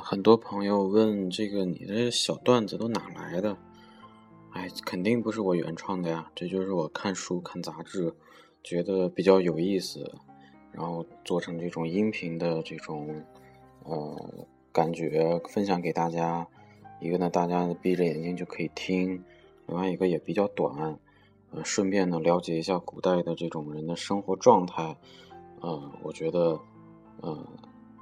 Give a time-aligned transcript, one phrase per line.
[0.00, 3.56] 很多朋友问这个你的小段子都哪来的？
[4.52, 8.12] 哎，肯定不是我原创的呀，这就是我看书看杂志，
[8.64, 10.12] 觉得比较有意思，
[10.72, 13.22] 然后做成这种音频的这种
[13.84, 16.46] 呃感觉分享给大家。
[17.00, 19.22] 一个呢，大家闭着眼睛就可以听；
[19.66, 20.98] 另外一个也比较短，
[21.52, 24.96] 呃，顺便呢了解一下古代的这种人的生活状态。
[25.60, 26.60] 呃，我觉得，
[27.22, 27.46] 呃，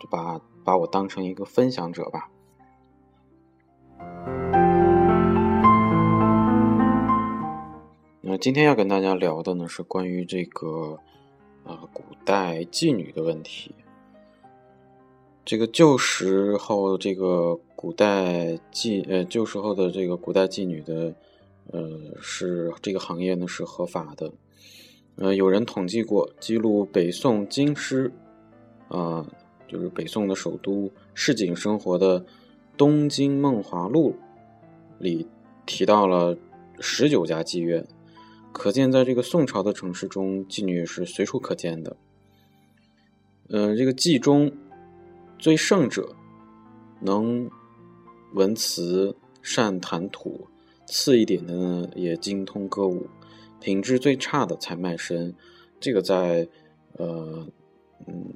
[0.00, 2.28] 就把把我当成一个分享者吧。
[8.20, 10.98] 那今天要跟大家聊的呢是关于这个
[11.64, 13.74] 呃古代妓女的问题。
[15.42, 21.14] 这个旧时候这个古代妓呃旧时候的这个古代妓女的
[21.72, 24.30] 呃是这个行业呢是合法的。
[25.16, 28.12] 呃，有人统计过，记录北宋京师
[28.88, 29.26] 啊，
[29.68, 32.20] 就是北宋的首都市井生活的
[32.76, 34.12] 《东京梦华录》
[34.98, 35.28] 里
[35.66, 36.36] 提到了
[36.80, 37.86] 十九家妓院。
[38.50, 41.96] 可见，在这个宋朝的城市中，妓女是随处可见的。
[43.50, 44.50] 呃，这个妓中
[45.38, 46.16] 最盛者
[47.00, 47.48] 能
[48.34, 50.48] 文辞善谈吐，
[50.86, 53.06] 次一点的呢也精通歌舞，
[53.60, 55.34] 品质最差的才卖身。
[55.78, 56.48] 这个在
[56.94, 57.46] 呃
[58.06, 58.34] 嗯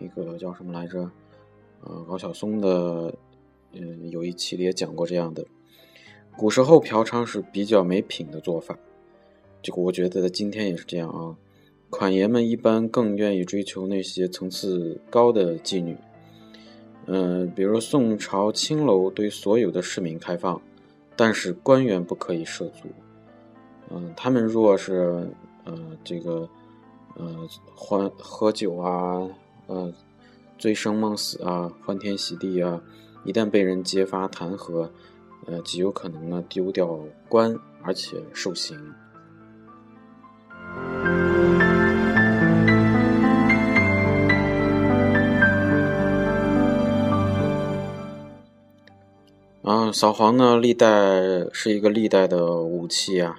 [0.00, 1.08] 那个叫什么来着？
[1.82, 3.14] 呃，高晓松的
[3.72, 5.46] 嗯有一期里也讲过这样的。
[6.36, 8.76] 古时候嫖娼是比较没品的做法。
[9.62, 11.36] 这个我觉得今天也是这样啊，
[11.90, 15.96] 款爷们一般更愿意追求那些层次高的妓女，
[17.06, 20.60] 嗯，比如宋朝青楼对所有的市民开放，
[21.14, 22.88] 但是官员不可以涉足，
[23.90, 25.28] 嗯，他们若是
[25.64, 26.48] 呃这个
[27.16, 29.28] 呃欢喝酒啊，
[29.70, 29.92] 呃
[30.58, 32.82] 醉生梦死啊，欢天喜地啊，
[33.24, 34.90] 一旦被人揭发弹劾，
[35.46, 38.76] 呃极有可能呢丢掉官，而且受刑。
[49.62, 50.88] 啊，扫黄呢，历代
[51.52, 53.38] 是一个历代的武器啊。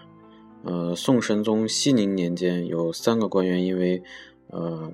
[0.64, 4.02] 呃，宋神宗熙宁年间，有三个官员因为，
[4.48, 4.94] 呃，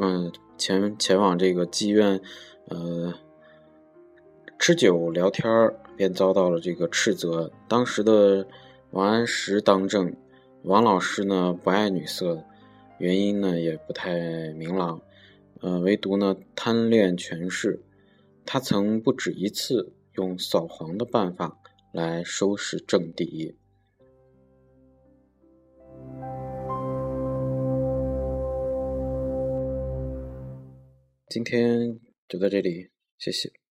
[0.00, 2.20] 嗯，前前往这个妓院，
[2.68, 3.14] 呃，
[4.58, 5.44] 吃酒聊天
[5.96, 7.50] 便遭到了这个斥责。
[7.68, 8.46] 当时的
[8.90, 10.14] 王安石当政，
[10.62, 12.44] 王老师呢不爱女色，
[12.98, 15.00] 原因呢也不太明朗，
[15.60, 17.82] 呃，唯独呢贪恋权势。
[18.44, 21.58] 他曾不止一次用扫黄的办法
[21.92, 23.56] 来收拾政敌。
[31.28, 31.98] 今天
[32.28, 33.65] 就在这里，谢谢。